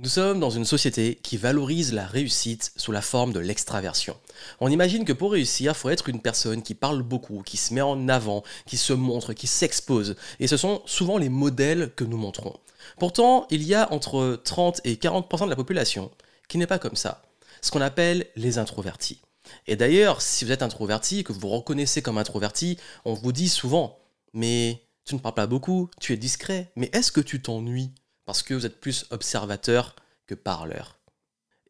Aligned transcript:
Nous 0.00 0.08
sommes 0.08 0.38
dans 0.38 0.50
une 0.50 0.64
société 0.64 1.16
qui 1.24 1.36
valorise 1.36 1.92
la 1.92 2.06
réussite 2.06 2.70
sous 2.76 2.92
la 2.92 3.02
forme 3.02 3.32
de 3.32 3.40
l'extraversion. 3.40 4.16
On 4.60 4.70
imagine 4.70 5.04
que 5.04 5.12
pour 5.12 5.32
réussir, 5.32 5.72
il 5.72 5.74
faut 5.74 5.88
être 5.88 6.08
une 6.08 6.22
personne 6.22 6.62
qui 6.62 6.74
parle 6.74 7.02
beaucoup, 7.02 7.42
qui 7.42 7.56
se 7.56 7.74
met 7.74 7.80
en 7.80 8.08
avant, 8.08 8.44
qui 8.64 8.76
se 8.76 8.92
montre, 8.92 9.32
qui 9.32 9.48
s'expose. 9.48 10.14
Et 10.38 10.46
ce 10.46 10.56
sont 10.56 10.82
souvent 10.86 11.18
les 11.18 11.28
modèles 11.28 11.90
que 11.96 12.04
nous 12.04 12.16
montrons. 12.16 12.56
Pourtant, 13.00 13.48
il 13.50 13.64
y 13.64 13.74
a 13.74 13.92
entre 13.92 14.40
30 14.44 14.82
et 14.84 14.94
40% 14.94 15.46
de 15.46 15.50
la 15.50 15.56
population 15.56 16.12
qui 16.46 16.58
n'est 16.58 16.68
pas 16.68 16.78
comme 16.78 16.94
ça. 16.94 17.22
Ce 17.60 17.72
qu'on 17.72 17.80
appelle 17.80 18.28
les 18.36 18.58
introvertis. 18.58 19.20
Et 19.66 19.74
d'ailleurs, 19.74 20.22
si 20.22 20.44
vous 20.44 20.52
êtes 20.52 20.62
introverti, 20.62 21.24
que 21.24 21.32
vous 21.32 21.40
vous 21.40 21.48
reconnaissez 21.48 22.02
comme 22.02 22.18
introverti, 22.18 22.78
on 23.04 23.14
vous 23.14 23.32
dit 23.32 23.48
souvent, 23.48 23.98
mais 24.32 24.80
tu 25.04 25.16
ne 25.16 25.20
parles 25.20 25.34
pas 25.34 25.48
beaucoup, 25.48 25.90
tu 26.00 26.12
es 26.12 26.16
discret, 26.16 26.70
mais 26.76 26.88
est-ce 26.92 27.10
que 27.10 27.20
tu 27.20 27.42
t'ennuies? 27.42 27.90
Parce 28.28 28.42
que 28.42 28.52
vous 28.52 28.66
êtes 28.66 28.78
plus 28.78 29.06
observateur 29.08 29.96
que 30.26 30.34
parleur. 30.34 30.98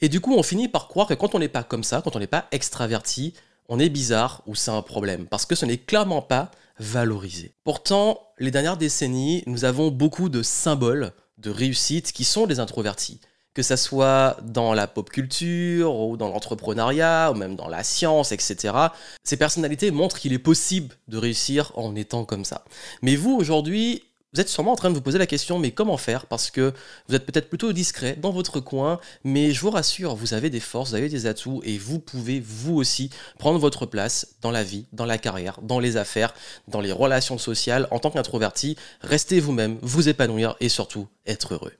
Et 0.00 0.08
du 0.08 0.21
coup, 0.21 0.35
on 0.35 0.43
finit 0.43 0.66
par 0.66 0.89
croire 0.89 1.07
que 1.07 1.14
quand 1.14 1.36
on 1.36 1.39
n'est 1.39 1.46
pas 1.46 1.62
comme 1.62 1.85
ça, 1.85 2.03
quand 2.03 2.16
on 2.16 2.18
n'est 2.18 2.26
pas 2.26 2.49
extraverti, 2.50 3.32
on 3.68 3.79
est 3.79 3.89
bizarre 3.89 4.43
ou 4.44 4.57
c'est 4.57 4.72
un 4.72 4.82
problème, 4.82 5.29
parce 5.29 5.46
que 5.46 5.54
ce 5.54 5.64
n'est 5.66 5.79
clairement 5.79 6.21
pas 6.21 6.50
valorisé. 6.80 7.54
Pourtant, 7.63 8.32
les 8.40 8.50
dernières 8.50 8.76
décennies, 8.76 9.44
nous 9.46 9.64
avons 9.64 9.93
beaucoup 9.93 10.29
de 10.29 10.43
symboles 10.43 11.13
de 11.36 11.50
réussite 11.50 12.11
qui 12.11 12.25
sont 12.25 12.49
des 12.49 12.58
introvertis. 12.58 13.21
Que 13.54 13.63
ça 13.63 13.77
soit 13.77 14.36
dans 14.43 14.75
la 14.75 14.88
pop 14.88 15.11
culture, 15.11 15.94
ou 15.94 16.16
dans 16.16 16.29
l'entrepreneuriat, 16.29 17.30
ou 17.30 17.35
même 17.36 17.54
dans 17.54 17.68
la 17.68 17.85
science, 17.85 18.32
etc. 18.32 18.75
Ces 19.22 19.36
personnalités 19.36 19.93
montrent 19.93 20.18
qu'il 20.18 20.32
est 20.32 20.40
possible 20.40 20.96
de 21.07 21.18
réussir 21.18 21.71
en 21.77 21.94
étant 21.94 22.25
comme 22.25 22.44
ça. 22.44 22.64
Mais 23.02 23.14
vous, 23.14 23.36
aujourd'hui, 23.36 24.02
vous 24.35 24.41
êtes 24.41 24.49
sûrement 24.49 24.73
en 24.73 24.77
train 24.77 24.91
de 24.91 24.95
vous 24.95 25.00
poser 25.00 25.18
la 25.18 25.27
question, 25.27 25.59
mais 25.59 25.71
comment 25.71 25.96
faire? 25.96 26.27
Parce 26.27 26.50
que 26.50 26.75
vous 27.09 27.14
êtes 27.14 27.25
peut-être 27.25 27.49
plutôt 27.49 27.73
discret 27.73 28.14
dans 28.21 28.31
votre 28.31 28.61
coin, 28.61 29.00
mais 29.25 29.53
je 29.53 29.61
vous 29.61 29.71
rassure, 29.71 30.14
vous 30.14 30.35
avez 30.35 30.50
des 30.50 30.61
forces, 30.61 30.91
vous 30.91 30.96
avez 30.96 31.09
des 31.09 31.27
atouts, 31.27 31.63
et 31.64 31.79
vous 31.79 31.99
pouvez 31.99 32.39
vous 32.39 32.77
aussi 32.77 33.11
prendre 33.39 33.58
votre 33.58 33.86
place 33.86 34.34
dans 34.42 34.50
la 34.50 34.62
vie, 34.62 34.86
dans 34.92 35.06
la 35.06 35.17
carrière, 35.17 35.58
dans 35.62 35.80
les 35.80 35.97
affaires, 35.97 36.34
dans 36.69 36.83
les 36.83 36.92
relations 36.92 37.39
sociales. 37.39 37.89
En 37.91 38.00
tant 38.00 38.11
qu'introverti, 38.11 38.77
restez 39.00 39.41
vous-même, 39.41 39.78
vous 39.80 40.11
épanouir 40.11 40.56
et 40.61 40.69
surtout 40.69 41.08
être 41.27 41.55
heureux. 41.55 41.72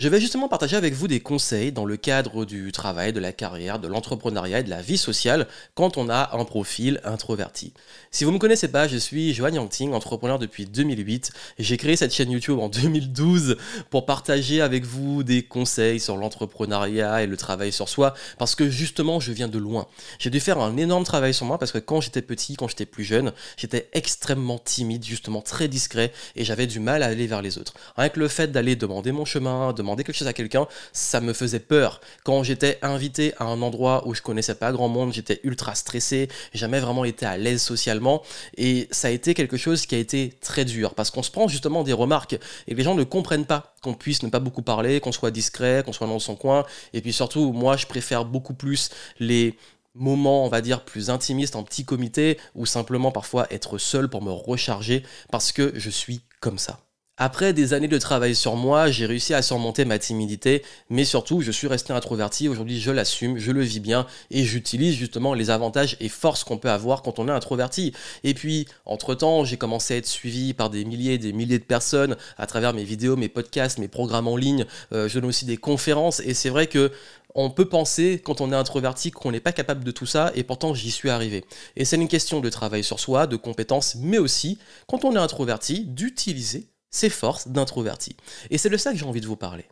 Je 0.00 0.08
vais 0.08 0.18
justement 0.18 0.48
partager 0.48 0.76
avec 0.76 0.94
vous 0.94 1.08
des 1.08 1.20
conseils 1.20 1.72
dans 1.72 1.84
le 1.84 1.98
cadre 1.98 2.46
du 2.46 2.72
travail, 2.72 3.12
de 3.12 3.20
la 3.20 3.32
carrière, 3.32 3.78
de 3.78 3.86
l'entrepreneuriat 3.86 4.60
et 4.60 4.62
de 4.62 4.70
la 4.70 4.80
vie 4.80 4.96
sociale 4.96 5.46
quand 5.74 5.98
on 5.98 6.08
a 6.08 6.34
un 6.34 6.46
profil 6.46 7.02
introverti. 7.04 7.74
Si 8.10 8.24
vous 8.24 8.30
ne 8.30 8.36
me 8.36 8.40
connaissez 8.40 8.68
pas, 8.68 8.88
je 8.88 8.96
suis 8.96 9.34
Johan 9.34 9.50
Yangting, 9.50 9.92
entrepreneur 9.92 10.38
depuis 10.38 10.64
2008. 10.64 11.32
J'ai 11.58 11.76
créé 11.76 11.96
cette 11.96 12.14
chaîne 12.14 12.30
YouTube 12.30 12.60
en 12.60 12.70
2012 12.70 13.58
pour 13.90 14.06
partager 14.06 14.62
avec 14.62 14.86
vous 14.86 15.22
des 15.22 15.42
conseils 15.42 16.00
sur 16.00 16.16
l'entrepreneuriat 16.16 17.22
et 17.22 17.26
le 17.26 17.36
travail 17.36 17.70
sur 17.70 17.90
soi 17.90 18.14
parce 18.38 18.54
que 18.54 18.70
justement 18.70 19.20
je 19.20 19.32
viens 19.32 19.48
de 19.48 19.58
loin. 19.58 19.86
J'ai 20.18 20.30
dû 20.30 20.40
faire 20.40 20.60
un 20.60 20.78
énorme 20.78 21.04
travail 21.04 21.34
sur 21.34 21.44
moi 21.44 21.58
parce 21.58 21.72
que 21.72 21.78
quand 21.78 22.00
j'étais 22.00 22.22
petit, 22.22 22.56
quand 22.56 22.68
j'étais 22.68 22.86
plus 22.86 23.04
jeune, 23.04 23.34
j'étais 23.58 23.90
extrêmement 23.92 24.58
timide, 24.58 25.04
justement 25.04 25.42
très 25.42 25.68
discret 25.68 26.10
et 26.36 26.44
j'avais 26.46 26.66
du 26.66 26.80
mal 26.80 27.02
à 27.02 27.08
aller 27.08 27.26
vers 27.26 27.42
les 27.42 27.58
autres. 27.58 27.74
Avec 27.98 28.16
le 28.16 28.28
fait 28.28 28.50
d'aller 28.50 28.76
demander 28.76 29.12
mon 29.12 29.26
chemin, 29.26 29.74
demander 29.74 29.89
demander 29.90 30.04
quelque 30.04 30.16
chose 30.16 30.28
à 30.28 30.32
quelqu'un, 30.32 30.68
ça 30.92 31.20
me 31.20 31.32
faisait 31.32 31.58
peur. 31.58 32.00
Quand 32.22 32.44
j'étais 32.44 32.78
invité 32.82 33.34
à 33.38 33.44
un 33.44 33.60
endroit 33.60 34.06
où 34.06 34.14
je 34.14 34.22
connaissais 34.22 34.54
pas 34.54 34.70
grand 34.70 34.88
monde, 34.88 35.12
j'étais 35.12 35.40
ultra 35.42 35.74
stressé, 35.74 36.28
jamais 36.54 36.78
vraiment 36.78 37.04
été 37.04 37.26
à 37.26 37.36
l'aise 37.36 37.60
socialement 37.60 38.22
et 38.56 38.86
ça 38.92 39.08
a 39.08 39.10
été 39.10 39.34
quelque 39.34 39.56
chose 39.56 39.86
qui 39.86 39.96
a 39.96 39.98
été 39.98 40.38
très 40.40 40.64
dur 40.64 40.94
parce 40.94 41.10
qu'on 41.10 41.24
se 41.24 41.30
prend 41.30 41.48
justement 41.48 41.82
des 41.82 41.92
remarques 41.92 42.38
et 42.68 42.74
les 42.74 42.82
gens 42.84 42.94
ne 42.94 43.02
comprennent 43.02 43.46
pas 43.46 43.74
qu'on 43.82 43.94
puisse 43.94 44.22
ne 44.22 44.28
pas 44.28 44.38
beaucoup 44.38 44.62
parler, 44.62 45.00
qu'on 45.00 45.12
soit 45.12 45.32
discret, 45.32 45.82
qu'on 45.84 45.92
soit 45.92 46.06
dans 46.06 46.20
son 46.20 46.36
coin 46.36 46.64
et 46.92 47.00
puis 47.00 47.12
surtout 47.12 47.52
moi 47.52 47.76
je 47.76 47.86
préfère 47.86 48.24
beaucoup 48.24 48.54
plus 48.54 48.90
les 49.18 49.56
moments, 49.94 50.44
on 50.44 50.48
va 50.48 50.60
dire, 50.60 50.84
plus 50.84 51.10
intimistes 51.10 51.56
en 51.56 51.64
petit 51.64 51.84
comité 51.84 52.38
ou 52.54 52.64
simplement 52.64 53.10
parfois 53.10 53.52
être 53.52 53.76
seul 53.76 54.08
pour 54.08 54.22
me 54.22 54.30
recharger 54.30 55.02
parce 55.32 55.50
que 55.50 55.72
je 55.74 55.90
suis 55.90 56.20
comme 56.40 56.58
ça. 56.58 56.78
Après 57.22 57.52
des 57.52 57.74
années 57.74 57.86
de 57.86 57.98
travail 57.98 58.34
sur 58.34 58.56
moi, 58.56 58.90
j'ai 58.90 59.04
réussi 59.04 59.34
à 59.34 59.42
surmonter 59.42 59.84
ma 59.84 59.98
timidité, 59.98 60.62
mais 60.88 61.04
surtout, 61.04 61.42
je 61.42 61.50
suis 61.50 61.66
resté 61.66 61.92
introverti. 61.92 62.48
Aujourd'hui, 62.48 62.80
je 62.80 62.90
l'assume, 62.90 63.36
je 63.36 63.52
le 63.52 63.60
vis 63.60 63.78
bien 63.78 64.06
et 64.30 64.42
j'utilise 64.42 64.94
justement 64.94 65.34
les 65.34 65.50
avantages 65.50 65.98
et 66.00 66.08
forces 66.08 66.44
qu'on 66.44 66.56
peut 66.56 66.70
avoir 66.70 67.02
quand 67.02 67.18
on 67.18 67.28
est 67.28 67.30
introverti. 67.30 67.92
Et 68.24 68.32
puis, 68.32 68.66
entre-temps, 68.86 69.44
j'ai 69.44 69.58
commencé 69.58 69.92
à 69.92 69.96
être 69.98 70.06
suivi 70.06 70.54
par 70.54 70.70
des 70.70 70.86
milliers 70.86 71.12
et 71.12 71.18
des 71.18 71.34
milliers 71.34 71.58
de 71.58 71.64
personnes 71.64 72.16
à 72.38 72.46
travers 72.46 72.72
mes 72.72 72.84
vidéos, 72.84 73.16
mes 73.16 73.28
podcasts, 73.28 73.76
mes 73.76 73.88
programmes 73.88 74.26
en 74.26 74.38
ligne. 74.38 74.64
Euh, 74.94 75.06
je 75.06 75.18
donne 75.18 75.28
aussi 75.28 75.44
des 75.44 75.58
conférences 75.58 76.20
et 76.20 76.32
c'est 76.32 76.48
vrai 76.48 76.68
que 76.68 76.90
on 77.34 77.50
peut 77.50 77.68
penser, 77.68 78.22
quand 78.24 78.40
on 78.40 78.50
est 78.50 78.56
introverti, 78.56 79.10
qu'on 79.10 79.30
n'est 79.30 79.40
pas 79.40 79.52
capable 79.52 79.84
de 79.84 79.90
tout 79.90 80.06
ça, 80.06 80.32
et 80.34 80.42
pourtant 80.42 80.72
j'y 80.72 80.90
suis 80.90 81.10
arrivé. 81.10 81.44
Et 81.76 81.84
c'est 81.84 81.96
une 81.96 82.08
question 82.08 82.40
de 82.40 82.48
travail 82.48 82.82
sur 82.82 82.98
soi, 82.98 83.26
de 83.26 83.36
compétences, 83.36 83.94
mais 83.96 84.16
aussi, 84.16 84.58
quand 84.88 85.04
on 85.04 85.14
est 85.14 85.18
introverti, 85.18 85.84
d'utiliser 85.84 86.70
ses 86.90 87.10
forces 87.10 87.48
d'introverti. 87.48 88.16
Et 88.50 88.58
c'est 88.58 88.70
de 88.70 88.76
ça 88.76 88.92
que 88.92 88.98
j'ai 88.98 89.06
envie 89.06 89.20
de 89.20 89.26
vous 89.26 89.36
parler. 89.36 89.66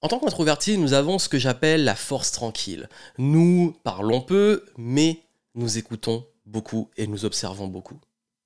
En 0.00 0.08
tant 0.08 0.20
qu'introverti, 0.20 0.78
nous 0.78 0.92
avons 0.92 1.18
ce 1.18 1.28
que 1.28 1.38
j'appelle 1.38 1.84
la 1.84 1.96
force 1.96 2.30
tranquille. 2.30 2.88
Nous 3.18 3.76
parlons 3.82 4.20
peu, 4.20 4.64
mais 4.76 5.22
nous 5.54 5.78
écoutons 5.78 6.24
beaucoup 6.46 6.88
et 6.96 7.06
nous 7.06 7.24
observons 7.24 7.66
beaucoup. 7.66 7.98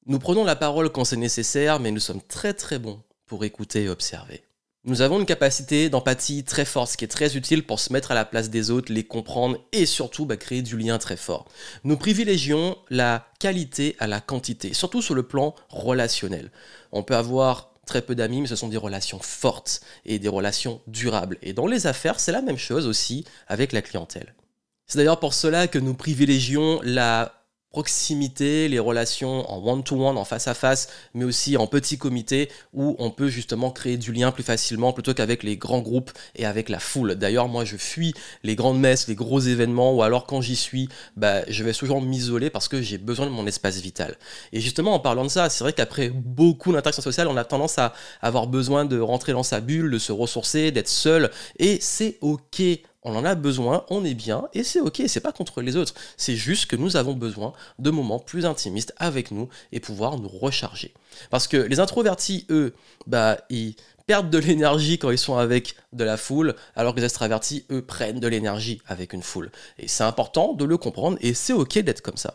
Nous 0.06 0.18
prenons 0.18 0.44
la 0.44 0.56
parole 0.56 0.90
quand 0.90 1.04
c'est 1.04 1.16
nécessaire, 1.16 1.78
mais 1.78 1.90
nous 1.90 2.00
sommes 2.00 2.22
très 2.22 2.54
très 2.54 2.78
bons 2.78 3.02
pour 3.26 3.44
écouter 3.44 3.84
et 3.84 3.88
observer. 3.88 4.42
Nous 4.84 5.00
avons 5.00 5.20
une 5.20 5.26
capacité 5.26 5.88
d'empathie 5.88 6.42
très 6.42 6.64
forte, 6.64 6.90
ce 6.90 6.96
qui 6.96 7.04
est 7.04 7.08
très 7.08 7.36
utile 7.36 7.64
pour 7.64 7.78
se 7.78 7.92
mettre 7.92 8.10
à 8.10 8.16
la 8.16 8.24
place 8.24 8.50
des 8.50 8.72
autres, 8.72 8.92
les 8.92 9.04
comprendre 9.04 9.58
et 9.70 9.86
surtout 9.86 10.26
bah, 10.26 10.36
créer 10.36 10.60
du 10.62 10.76
lien 10.76 10.98
très 10.98 11.16
fort. 11.16 11.46
Nous 11.84 11.96
privilégions 11.96 12.76
la 12.90 13.28
qualité 13.38 13.94
à 14.00 14.08
la 14.08 14.20
quantité, 14.20 14.74
surtout 14.74 15.00
sur 15.00 15.14
le 15.14 15.22
plan 15.22 15.54
relationnel. 15.68 16.50
On 16.90 17.04
peut 17.04 17.14
avoir 17.14 17.71
très 17.87 18.03
peu 18.03 18.15
d'amis, 18.15 18.41
mais 18.43 18.47
ce 18.47 18.56
sont 18.56 18.69
des 18.69 18.76
relations 18.76 19.19
fortes 19.19 19.81
et 20.04 20.19
des 20.19 20.28
relations 20.28 20.81
durables. 20.87 21.38
Et 21.43 21.53
dans 21.53 21.66
les 21.66 21.87
affaires, 21.87 22.20
c'est 22.20 22.32
la 22.32 22.43
même 22.43 22.59
chose 22.59 22.87
aussi 22.87 23.25
avec 23.48 23.72
la 23.72 23.82
clientèle. 23.82 24.34
C'est 24.87 24.98
d'ailleurs 24.98 25.20
pour 25.20 25.34
cela 25.34 25.69
que 25.69 25.78
nous 25.78 25.94
privilégions 25.94 26.81
la 26.82 27.41
proximité, 27.72 28.68
les 28.68 28.78
relations 28.78 29.50
en 29.50 29.66
one-to-one, 29.66 30.18
en 30.18 30.24
face-à-face, 30.24 30.88
mais 31.14 31.24
aussi 31.24 31.56
en 31.56 31.66
petit 31.66 31.96
comité, 31.96 32.50
où 32.74 32.94
on 32.98 33.10
peut 33.10 33.28
justement 33.28 33.70
créer 33.70 33.96
du 33.96 34.12
lien 34.12 34.30
plus 34.30 34.42
facilement 34.42 34.92
plutôt 34.92 35.14
qu'avec 35.14 35.42
les 35.42 35.56
grands 35.56 35.80
groupes 35.80 36.12
et 36.36 36.44
avec 36.44 36.68
la 36.68 36.78
foule. 36.78 37.14
D'ailleurs, 37.14 37.48
moi, 37.48 37.64
je 37.64 37.76
fuis 37.76 38.14
les 38.42 38.54
grandes 38.54 38.78
messes, 38.78 39.08
les 39.08 39.14
gros 39.14 39.40
événements, 39.40 39.94
ou 39.94 40.02
alors 40.02 40.26
quand 40.26 40.42
j'y 40.42 40.56
suis, 40.56 40.88
bah, 41.16 41.40
je 41.48 41.64
vais 41.64 41.72
toujours 41.72 42.02
m'isoler 42.02 42.50
parce 42.50 42.68
que 42.68 42.82
j'ai 42.82 42.98
besoin 42.98 43.26
de 43.26 43.30
mon 43.30 43.46
espace 43.46 43.78
vital. 43.78 44.16
Et 44.52 44.60
justement, 44.60 44.94
en 44.94 45.00
parlant 45.00 45.24
de 45.24 45.30
ça, 45.30 45.48
c'est 45.48 45.64
vrai 45.64 45.72
qu'après 45.72 46.10
beaucoup 46.10 46.72
d'interactions 46.72 47.02
sociales, 47.02 47.28
on 47.28 47.36
a 47.38 47.44
tendance 47.44 47.78
à 47.78 47.94
avoir 48.20 48.46
besoin 48.46 48.84
de 48.84 49.00
rentrer 49.00 49.32
dans 49.32 49.42
sa 49.42 49.60
bulle, 49.60 49.90
de 49.90 49.98
se 49.98 50.12
ressourcer, 50.12 50.70
d'être 50.70 50.88
seul, 50.88 51.30
et 51.58 51.78
c'est 51.80 52.18
ok 52.20 52.62
on 53.02 53.16
en 53.16 53.24
a 53.24 53.34
besoin, 53.34 53.84
on 53.90 54.04
est 54.04 54.14
bien, 54.14 54.48
et 54.54 54.62
c'est 54.62 54.80
ok, 54.80 55.02
c'est 55.06 55.20
pas 55.20 55.32
contre 55.32 55.60
les 55.60 55.76
autres. 55.76 55.94
C'est 56.16 56.36
juste 56.36 56.66
que 56.66 56.76
nous 56.76 56.96
avons 56.96 57.14
besoin 57.14 57.52
de 57.78 57.90
moments 57.90 58.20
plus 58.20 58.46
intimistes 58.46 58.94
avec 58.96 59.30
nous 59.30 59.48
et 59.72 59.80
pouvoir 59.80 60.18
nous 60.18 60.28
recharger. 60.28 60.94
Parce 61.30 61.48
que 61.48 61.56
les 61.56 61.80
introvertis, 61.80 62.46
eux, 62.50 62.74
bah, 63.06 63.38
ils 63.50 63.74
perdent 64.06 64.30
de 64.30 64.38
l'énergie 64.38 64.98
quand 64.98 65.10
ils 65.10 65.18
sont 65.18 65.36
avec 65.36 65.74
de 65.92 66.04
la 66.04 66.16
foule, 66.16 66.54
alors 66.76 66.94
que 66.94 67.00
les 67.00 67.06
extravertis, 67.06 67.64
eux, 67.70 67.82
prennent 67.82 68.20
de 68.20 68.28
l'énergie 68.28 68.80
avec 68.86 69.12
une 69.12 69.22
foule. 69.22 69.50
Et 69.78 69.88
c'est 69.88 70.04
important 70.04 70.54
de 70.54 70.64
le 70.64 70.76
comprendre, 70.76 71.19
et 71.20 71.34
c'est 71.34 71.52
ok 71.52 71.78
d'être 71.80 72.02
comme 72.02 72.16
ça. 72.16 72.34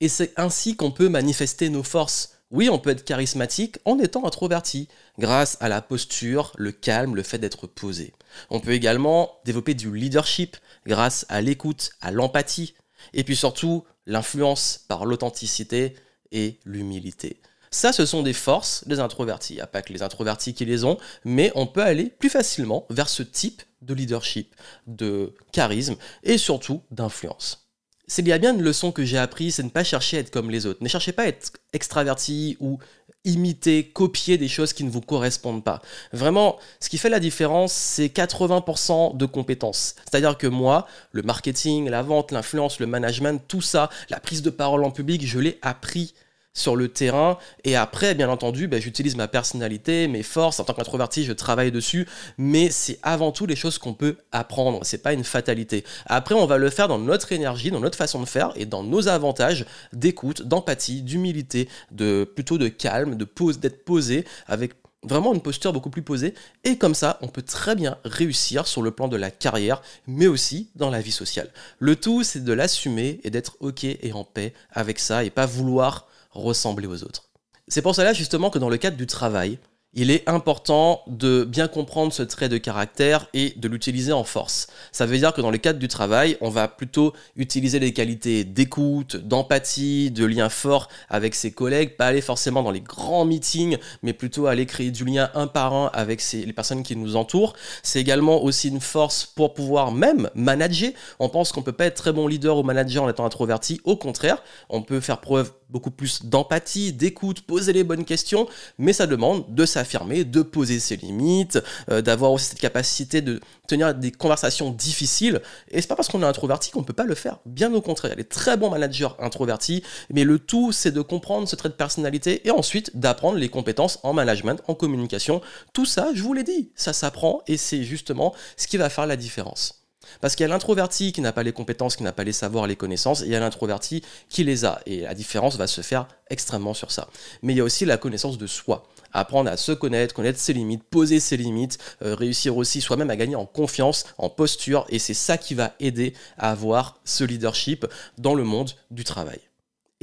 Et 0.00 0.08
c'est 0.08 0.32
ainsi 0.36 0.76
qu'on 0.76 0.90
peut 0.90 1.08
manifester 1.08 1.68
nos 1.68 1.82
forces 1.82 2.39
oui, 2.50 2.68
on 2.68 2.78
peut 2.78 2.90
être 2.90 3.04
charismatique 3.04 3.78
en 3.84 3.98
étant 3.98 4.26
introverti, 4.26 4.88
grâce 5.18 5.56
à 5.60 5.68
la 5.68 5.82
posture, 5.82 6.52
le 6.56 6.72
calme, 6.72 7.14
le 7.14 7.22
fait 7.22 7.38
d'être 7.38 7.66
posé. 7.66 8.12
On 8.50 8.60
peut 8.60 8.72
également 8.72 9.38
développer 9.44 9.74
du 9.74 9.94
leadership 9.94 10.56
grâce 10.86 11.26
à 11.28 11.40
l'écoute, 11.40 11.90
à 12.00 12.10
l'empathie, 12.10 12.74
et 13.12 13.22
puis 13.22 13.36
surtout 13.36 13.84
l'influence 14.06 14.84
par 14.88 15.06
l'authenticité 15.06 15.94
et 16.32 16.58
l'humilité. 16.64 17.40
Ça, 17.70 17.92
ce 17.92 18.04
sont 18.04 18.24
des 18.24 18.32
forces 18.32 18.86
des 18.88 18.98
introvertis. 18.98 19.54
Il 19.54 19.56
n'y 19.56 19.62
a 19.62 19.68
pas 19.68 19.82
que 19.82 19.92
les 19.92 20.02
introvertis 20.02 20.54
qui 20.54 20.64
les 20.64 20.84
ont, 20.84 20.98
mais 21.24 21.52
on 21.54 21.68
peut 21.68 21.82
aller 21.82 22.06
plus 22.06 22.30
facilement 22.30 22.84
vers 22.90 23.08
ce 23.08 23.22
type 23.22 23.62
de 23.80 23.94
leadership, 23.94 24.56
de 24.88 25.34
charisme 25.52 25.96
et 26.24 26.36
surtout 26.36 26.82
d'influence 26.90 27.69
y 28.18 28.32
a 28.32 28.38
bien 28.38 28.54
une 28.54 28.62
leçon 28.62 28.92
que 28.92 29.04
j'ai 29.04 29.18
apprise, 29.18 29.56
c'est 29.56 29.62
ne 29.62 29.68
pas 29.68 29.84
chercher 29.84 30.18
à 30.18 30.20
être 30.20 30.30
comme 30.30 30.50
les 30.50 30.66
autres. 30.66 30.82
Ne 30.82 30.88
cherchez 30.88 31.12
pas 31.12 31.22
à 31.22 31.26
être 31.26 31.52
extraverti 31.72 32.56
ou 32.60 32.78
imiter, 33.24 33.84
copier 33.84 34.38
des 34.38 34.48
choses 34.48 34.72
qui 34.72 34.84
ne 34.84 34.90
vous 34.90 35.00
correspondent 35.00 35.62
pas. 35.62 35.82
Vraiment, 36.12 36.58
ce 36.80 36.88
qui 36.88 36.96
fait 36.96 37.10
la 37.10 37.20
différence, 37.20 37.72
c'est 37.72 38.06
80% 38.06 39.16
de 39.16 39.26
compétences. 39.26 39.94
C'est-à-dire 40.10 40.38
que 40.38 40.46
moi, 40.46 40.86
le 41.12 41.22
marketing, 41.22 41.88
la 41.88 42.02
vente, 42.02 42.32
l'influence, 42.32 42.80
le 42.80 42.86
management, 42.86 43.42
tout 43.46 43.60
ça, 43.60 43.90
la 44.08 44.20
prise 44.20 44.42
de 44.42 44.50
parole 44.50 44.84
en 44.84 44.90
public, 44.90 45.26
je 45.26 45.38
l'ai 45.38 45.58
appris 45.62 46.14
sur 46.52 46.76
le 46.76 46.88
terrain. 46.88 47.38
Et 47.64 47.76
après, 47.76 48.14
bien 48.14 48.28
entendu, 48.28 48.68
ben, 48.68 48.80
j'utilise 48.80 49.16
ma 49.16 49.28
personnalité, 49.28 50.08
mes 50.08 50.22
forces. 50.22 50.60
En 50.60 50.64
tant 50.64 50.74
qu'introverti, 50.74 51.24
je 51.24 51.32
travaille 51.32 51.72
dessus. 51.72 52.06
Mais 52.38 52.70
c'est 52.70 52.98
avant 53.02 53.32
tout 53.32 53.46
les 53.46 53.56
choses 53.56 53.78
qu'on 53.78 53.94
peut 53.94 54.16
apprendre. 54.32 54.80
C'est 54.82 55.02
pas 55.02 55.12
une 55.12 55.24
fatalité. 55.24 55.84
Après, 56.06 56.34
on 56.34 56.46
va 56.46 56.58
le 56.58 56.70
faire 56.70 56.88
dans 56.88 56.98
notre 56.98 57.32
énergie, 57.32 57.70
dans 57.70 57.80
notre 57.80 57.98
façon 57.98 58.20
de 58.20 58.26
faire 58.26 58.52
et 58.56 58.66
dans 58.66 58.82
nos 58.82 59.08
avantages 59.08 59.66
d'écoute, 59.92 60.42
d'empathie, 60.42 61.02
d'humilité, 61.02 61.68
de 61.90 62.24
plutôt 62.24 62.58
de 62.58 62.68
calme, 62.68 63.16
de 63.16 63.24
pose, 63.24 63.60
d'être 63.60 63.84
posé 63.84 64.24
avec 64.46 64.74
vraiment 65.02 65.32
une 65.32 65.40
posture 65.40 65.72
beaucoup 65.72 65.90
plus 65.90 66.02
posée. 66.02 66.34
Et 66.64 66.76
comme 66.76 66.94
ça, 66.94 67.18
on 67.22 67.28
peut 67.28 67.42
très 67.42 67.74
bien 67.74 67.96
réussir 68.04 68.66
sur 68.66 68.82
le 68.82 68.90
plan 68.90 69.08
de 69.08 69.16
la 69.16 69.30
carrière, 69.30 69.82
mais 70.06 70.26
aussi 70.26 70.68
dans 70.74 70.90
la 70.90 71.00
vie 71.00 71.12
sociale. 71.12 71.50
Le 71.78 71.96
tout, 71.96 72.22
c'est 72.22 72.44
de 72.44 72.52
l'assumer 72.52 73.20
et 73.24 73.30
d'être 73.30 73.56
OK 73.60 73.84
et 73.84 74.12
en 74.12 74.24
paix 74.24 74.52
avec 74.72 74.98
ça 74.98 75.24
et 75.24 75.30
pas 75.30 75.46
vouloir 75.46 76.06
ressembler 76.30 76.86
aux 76.86 77.02
autres. 77.02 77.28
C'est 77.68 77.82
pour 77.82 77.94
cela 77.94 78.12
justement 78.12 78.50
que 78.50 78.58
dans 78.58 78.68
le 78.68 78.78
cadre 78.78 78.96
du 78.96 79.06
travail, 79.06 79.58
il 79.92 80.12
est 80.12 80.28
important 80.28 81.02
de 81.08 81.42
bien 81.42 81.66
comprendre 81.66 82.12
ce 82.12 82.22
trait 82.22 82.48
de 82.48 82.58
caractère 82.58 83.26
et 83.34 83.54
de 83.56 83.66
l'utiliser 83.66 84.12
en 84.12 84.22
force. 84.22 84.68
Ça 84.92 85.04
veut 85.04 85.18
dire 85.18 85.32
que 85.32 85.40
dans 85.40 85.50
le 85.50 85.58
cadre 85.58 85.80
du 85.80 85.88
travail, 85.88 86.36
on 86.40 86.48
va 86.48 86.68
plutôt 86.68 87.12
utiliser 87.34 87.80
les 87.80 87.92
qualités 87.92 88.44
d'écoute, 88.44 89.16
d'empathie, 89.16 90.12
de 90.12 90.24
lien 90.24 90.48
fort 90.48 90.88
avec 91.08 91.34
ses 91.34 91.50
collègues, 91.50 91.96
pas 91.96 92.06
aller 92.06 92.20
forcément 92.20 92.62
dans 92.62 92.70
les 92.70 92.80
grands 92.80 93.24
meetings, 93.24 93.78
mais 94.04 94.12
plutôt 94.12 94.46
aller 94.46 94.64
créer 94.64 94.92
du 94.92 95.04
lien 95.04 95.28
un 95.34 95.48
par 95.48 95.74
un 95.74 95.90
avec 95.92 96.22
les 96.32 96.52
personnes 96.52 96.84
qui 96.84 96.94
nous 96.94 97.16
entourent. 97.16 97.54
C'est 97.82 98.00
également 98.00 98.44
aussi 98.44 98.68
une 98.68 98.80
force 98.80 99.26
pour 99.26 99.54
pouvoir 99.54 99.90
même 99.90 100.30
manager. 100.36 100.92
On 101.18 101.28
pense 101.28 101.50
qu'on 101.50 101.62
peut 101.62 101.72
pas 101.72 101.86
être 101.86 101.96
très 101.96 102.12
bon 102.12 102.28
leader 102.28 102.56
ou 102.58 102.62
manager 102.62 103.02
en 103.02 103.08
étant 103.08 103.24
introverti. 103.24 103.80
Au 103.82 103.96
contraire, 103.96 104.40
on 104.68 104.82
peut 104.82 105.00
faire 105.00 105.20
preuve 105.20 105.52
beaucoup 105.70 105.90
plus 105.90 106.24
d'empathie, 106.24 106.92
d'écoute, 106.92 107.42
poser 107.42 107.72
les 107.72 107.84
bonnes 107.84 108.04
questions, 108.04 108.48
mais 108.78 108.92
ça 108.92 109.06
demande 109.06 109.54
de 109.54 109.64
s'affirmer, 109.64 110.24
de 110.24 110.42
poser 110.42 110.80
ses 110.80 110.96
limites, 110.96 111.58
euh, 111.90 112.02
d'avoir 112.02 112.32
aussi 112.32 112.46
cette 112.46 112.60
capacité 112.60 113.20
de 113.20 113.40
tenir 113.68 113.94
des 113.94 114.10
conversations 114.10 114.70
difficiles. 114.70 115.40
Et 115.70 115.80
c'est 115.80 115.86
pas 115.86 115.96
parce 115.96 116.08
qu'on 116.08 116.22
est 116.22 116.26
introverti 116.26 116.70
qu'on 116.70 116.82
peut 116.82 116.92
pas 116.92 117.04
le 117.04 117.14
faire. 117.14 117.38
Bien 117.46 117.72
au 117.72 117.80
contraire, 117.80 118.12
il 118.12 118.16
y 118.16 118.20
a 118.20 118.22
des 118.22 118.28
très 118.28 118.56
bons 118.56 118.70
managers 118.70 119.08
introvertis, 119.18 119.82
mais 120.12 120.24
le 120.24 120.38
tout 120.38 120.72
c'est 120.72 120.92
de 120.92 121.00
comprendre 121.00 121.48
ce 121.48 121.56
trait 121.56 121.68
de 121.68 121.74
personnalité 121.74 122.46
et 122.46 122.50
ensuite 122.50 122.96
d'apprendre 122.96 123.38
les 123.38 123.48
compétences 123.48 124.00
en 124.02 124.12
management, 124.12 124.60
en 124.68 124.74
communication. 124.74 125.40
Tout 125.72 125.86
ça, 125.86 126.10
je 126.14 126.22
vous 126.22 126.32
l'ai 126.32 126.44
dit, 126.44 126.70
ça 126.74 126.92
s'apprend 126.92 127.42
et 127.46 127.56
c'est 127.56 127.84
justement 127.84 128.34
ce 128.56 128.66
qui 128.66 128.76
va 128.76 128.90
faire 128.90 129.06
la 129.06 129.16
différence. 129.16 129.79
Parce 130.20 130.36
qu'il 130.36 130.44
y 130.44 130.48
a 130.48 130.52
l'introverti 130.52 131.12
qui 131.12 131.20
n'a 131.20 131.32
pas 131.32 131.42
les 131.42 131.52
compétences, 131.52 131.96
qui 131.96 132.02
n'a 132.02 132.12
pas 132.12 132.24
les 132.24 132.32
savoirs, 132.32 132.66
les 132.66 132.76
connaissances, 132.76 133.22
et 133.22 133.26
il 133.26 133.32
y 133.32 133.36
a 133.36 133.40
l'introverti 133.40 134.02
qui 134.28 134.44
les 134.44 134.64
a. 134.64 134.80
Et 134.86 135.00
la 135.02 135.14
différence 135.14 135.56
va 135.56 135.66
se 135.66 135.80
faire 135.80 136.08
extrêmement 136.28 136.74
sur 136.74 136.90
ça. 136.90 137.08
Mais 137.42 137.52
il 137.52 137.56
y 137.56 137.60
a 137.60 137.64
aussi 137.64 137.84
la 137.84 137.96
connaissance 137.96 138.38
de 138.38 138.46
soi. 138.46 138.88
Apprendre 139.12 139.50
à 139.50 139.56
se 139.56 139.72
connaître, 139.72 140.14
connaître 140.14 140.38
ses 140.38 140.52
limites, 140.52 140.84
poser 140.84 141.20
ses 141.20 141.36
limites, 141.36 141.78
euh, 142.02 142.14
réussir 142.14 142.56
aussi 142.56 142.80
soi-même 142.80 143.10
à 143.10 143.16
gagner 143.16 143.36
en 143.36 143.46
confiance, 143.46 144.04
en 144.18 144.28
posture, 144.28 144.86
et 144.88 144.98
c'est 144.98 145.14
ça 145.14 145.36
qui 145.36 145.54
va 145.54 145.74
aider 145.80 146.14
à 146.38 146.50
avoir 146.52 147.00
ce 147.04 147.24
leadership 147.24 147.86
dans 148.18 148.34
le 148.34 148.44
monde 148.44 148.70
du 148.90 149.02
travail. 149.02 149.40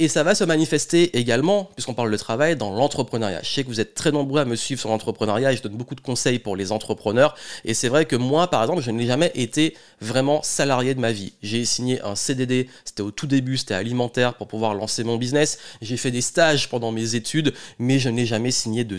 Et 0.00 0.06
ça 0.06 0.22
va 0.22 0.36
se 0.36 0.44
manifester 0.44 1.18
également, 1.18 1.64
puisqu'on 1.74 1.94
parle 1.94 2.12
de 2.12 2.16
travail, 2.16 2.54
dans 2.54 2.70
l'entrepreneuriat. 2.70 3.42
Je 3.42 3.50
sais 3.50 3.64
que 3.64 3.68
vous 3.68 3.80
êtes 3.80 3.94
très 3.94 4.12
nombreux 4.12 4.40
à 4.40 4.44
me 4.44 4.54
suivre 4.54 4.80
sur 4.80 4.90
l'entrepreneuriat 4.90 5.52
et 5.52 5.56
je 5.56 5.62
donne 5.62 5.76
beaucoup 5.76 5.96
de 5.96 6.00
conseils 6.00 6.38
pour 6.38 6.54
les 6.54 6.70
entrepreneurs. 6.70 7.34
Et 7.64 7.74
c'est 7.74 7.88
vrai 7.88 8.04
que 8.04 8.14
moi, 8.14 8.48
par 8.48 8.62
exemple, 8.62 8.80
je 8.80 8.92
n'ai 8.92 9.06
jamais 9.06 9.32
été 9.34 9.76
vraiment 10.00 10.40
salarié 10.44 10.94
de 10.94 11.00
ma 11.00 11.10
vie. 11.10 11.32
J'ai 11.42 11.64
signé 11.64 12.00
un 12.02 12.14
CDD, 12.14 12.68
c'était 12.84 13.02
au 13.02 13.10
tout 13.10 13.26
début, 13.26 13.56
c'était 13.56 13.74
alimentaire 13.74 14.34
pour 14.34 14.46
pouvoir 14.46 14.74
lancer 14.74 15.02
mon 15.02 15.16
business. 15.16 15.58
J'ai 15.82 15.96
fait 15.96 16.12
des 16.12 16.20
stages 16.20 16.68
pendant 16.68 16.92
mes 16.92 17.16
études, 17.16 17.52
mais 17.80 17.98
je 17.98 18.08
n'ai 18.08 18.24
jamais 18.24 18.52
signé 18.52 18.84
de 18.84 18.98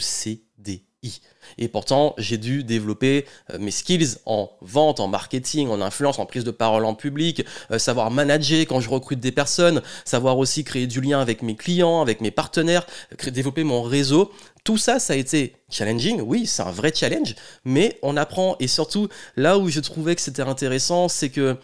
Et 1.57 1.69
pourtant, 1.69 2.13
j'ai 2.17 2.37
dû 2.37 2.63
développer 2.63 3.25
euh, 3.53 3.57
mes 3.57 3.71
skills 3.71 4.17
en 4.25 4.51
vente, 4.61 4.99
en 4.99 5.07
marketing, 5.07 5.69
en 5.69 5.79
influence, 5.81 6.19
en 6.19 6.25
prise 6.25 6.43
de 6.43 6.51
parole 6.51 6.83
en 6.83 6.93
public, 6.93 7.45
euh, 7.71 7.79
savoir 7.79 8.11
manager 8.11 8.61
quand 8.61 8.81
je 8.81 8.89
recrute 8.89 9.19
des 9.19 9.31
personnes, 9.31 9.81
savoir 10.03 10.37
aussi 10.37 10.63
créer 10.63 10.87
du 10.87 10.99
lien 10.99 11.21
avec 11.21 11.41
mes 11.41 11.55
clients, 11.55 12.01
avec 12.01 12.19
mes 12.19 12.31
partenaires, 12.31 12.85
développer 13.27 13.63
mon 13.63 13.81
réseau. 13.81 14.31
Tout 14.65 14.77
ça, 14.77 14.99
ça 14.99 15.13
a 15.13 15.15
été 15.15 15.55
challenging, 15.69 16.21
oui, 16.21 16.45
c'est 16.45 16.63
un 16.63 16.71
vrai 16.71 16.91
challenge, 16.93 17.35
mais 17.63 17.97
on 18.01 18.17
apprend. 18.17 18.57
Et 18.59 18.67
surtout, 18.67 19.07
là 19.37 19.57
où 19.57 19.69
je 19.69 19.79
trouvais 19.79 20.15
que 20.15 20.21
c'était 20.21 20.41
intéressant, 20.41 21.07
c'est 21.07 21.29
que 21.29 21.57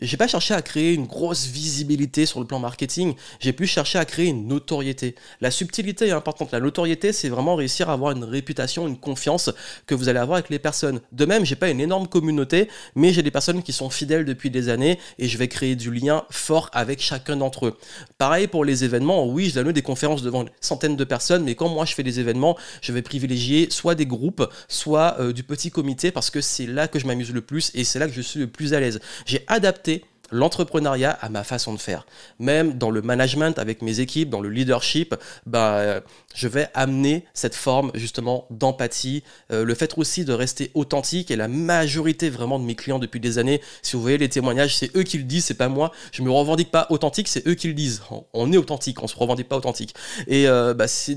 j'ai 0.00 0.16
pas 0.16 0.28
cherché 0.28 0.54
à 0.54 0.62
créer 0.62 0.94
une 0.94 1.06
grosse 1.06 1.46
visibilité 1.46 2.26
sur 2.26 2.40
le 2.40 2.46
plan 2.46 2.58
marketing, 2.58 3.14
j'ai 3.38 3.52
pu 3.52 3.66
chercher 3.66 3.98
à 3.98 4.04
créer 4.04 4.26
une 4.26 4.46
notoriété. 4.46 5.14
La 5.40 5.50
subtilité 5.50 6.08
est 6.08 6.12
importante. 6.12 6.52
La 6.52 6.60
notoriété, 6.60 7.12
c'est 7.12 7.28
vraiment 7.28 7.56
réussir 7.56 7.90
à 7.90 7.92
avoir 7.92 8.12
une 8.12 8.24
réputation, 8.24 8.88
une 8.88 8.98
confiance 8.98 9.50
que 9.86 9.94
vous 9.94 10.08
allez 10.08 10.18
avoir 10.18 10.38
avec 10.38 10.50
les 10.50 10.58
personnes. 10.58 11.00
De 11.12 11.24
même, 11.24 11.44
j'ai 11.44 11.56
pas 11.56 11.70
une 11.70 11.80
énorme 11.80 12.08
communauté, 12.08 12.68
mais 12.94 13.12
j'ai 13.12 13.22
des 13.22 13.30
personnes 13.30 13.62
qui 13.62 13.72
sont 13.72 13.90
fidèles 13.90 14.24
depuis 14.24 14.50
des 14.50 14.68
années 14.68 14.98
et 15.18 15.28
je 15.28 15.38
vais 15.38 15.48
créer 15.48 15.76
du 15.76 15.90
lien 15.90 16.24
fort 16.30 16.70
avec 16.72 17.00
chacun 17.00 17.36
d'entre 17.36 17.66
eux. 17.66 17.78
Pareil 18.18 18.46
pour 18.46 18.64
les 18.64 18.84
événements, 18.84 19.26
oui, 19.26 19.50
je 19.50 19.54
donne 19.54 19.72
des 19.72 19.82
conférences 19.82 20.22
devant 20.22 20.44
centaines 20.60 20.96
de 20.96 21.04
personnes, 21.04 21.44
mais 21.44 21.54
quand 21.54 21.68
moi 21.68 21.84
je 21.84 21.94
fais 21.94 22.02
des 22.02 22.20
événements, 22.20 22.56
je 22.80 22.92
vais 22.92 23.02
privilégier 23.02 23.68
soit 23.70 23.94
des 23.94 24.06
groupes, 24.06 24.48
soit 24.68 25.16
euh, 25.20 25.32
du 25.32 25.42
petit 25.42 25.70
comité 25.70 26.10
parce 26.10 26.30
que 26.30 26.40
c'est 26.40 26.66
là 26.66 26.88
que 26.88 26.98
je 26.98 27.06
m'amuse 27.06 27.32
le 27.32 27.40
plus 27.40 27.70
et 27.74 27.84
c'est 27.84 27.98
là 27.98 28.06
que 28.06 28.14
je 28.14 28.20
suis 28.20 28.40
le 28.40 28.46
plus 28.46 28.74
à 28.74 28.80
l'aise. 28.80 29.00
J'ai 29.26 29.44
adapté 29.46 29.89
l'entrepreneuriat 30.30 31.10
à 31.10 31.28
ma 31.28 31.44
façon 31.44 31.72
de 31.72 31.78
faire. 31.78 32.06
Même 32.38 32.78
dans 32.78 32.90
le 32.90 33.02
management 33.02 33.58
avec 33.58 33.82
mes 33.82 34.00
équipes, 34.00 34.30
dans 34.30 34.40
le 34.40 34.50
leadership, 34.50 35.14
bah, 35.46 36.02
je 36.34 36.48
vais 36.48 36.68
amener 36.74 37.24
cette 37.34 37.54
forme 37.54 37.90
justement 37.94 38.46
d'empathie, 38.50 39.22
euh, 39.52 39.64
le 39.64 39.74
fait 39.74 39.96
aussi 39.98 40.24
de 40.24 40.32
rester 40.32 40.70
authentique 40.74 41.30
et 41.30 41.36
la 41.36 41.48
majorité 41.48 42.30
vraiment 42.30 42.58
de 42.58 42.64
mes 42.64 42.74
clients 42.74 42.98
depuis 42.98 43.20
des 43.20 43.38
années, 43.38 43.60
si 43.82 43.96
vous 43.96 44.02
voyez 44.02 44.18
les 44.18 44.28
témoignages, 44.28 44.76
c'est 44.76 44.94
eux 44.96 45.02
qui 45.02 45.18
le 45.18 45.24
disent, 45.24 45.44
c'est 45.46 45.54
pas 45.54 45.68
moi. 45.68 45.92
Je 46.12 46.22
me 46.22 46.30
revendique 46.30 46.70
pas 46.70 46.86
authentique, 46.90 47.28
c'est 47.28 47.46
eux 47.46 47.54
qui 47.54 47.68
le 47.68 47.74
disent. 47.74 48.02
On 48.32 48.52
est 48.52 48.56
authentique, 48.56 49.02
on 49.02 49.08
se 49.08 49.16
revendique 49.16 49.48
pas 49.48 49.56
authentique. 49.56 49.94
Et 50.26 50.48
euh, 50.48 50.74
bah, 50.74 50.88
c'est 50.88 51.16